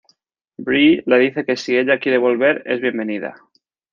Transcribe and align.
Bree 0.57 1.03
le 1.05 1.19
dice 1.19 1.45
que 1.45 1.55
si 1.55 1.77
ella 1.77 1.99
quiere 1.99 2.17
volver, 2.17 2.63
es 2.65 2.81
bienvenida. 2.81 3.35